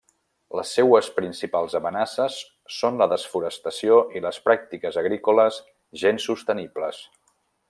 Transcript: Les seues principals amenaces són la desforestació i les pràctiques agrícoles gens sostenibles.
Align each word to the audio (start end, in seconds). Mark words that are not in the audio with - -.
Les 0.59 0.69
seues 0.77 1.09
principals 1.17 1.75
amenaces 1.79 2.39
són 2.77 2.97
la 3.03 3.09
desforestació 3.13 4.01
i 4.21 4.27
les 4.29 4.43
pràctiques 4.49 5.01
agrícoles 5.03 5.65
gens 6.07 6.31
sostenibles. 6.33 7.09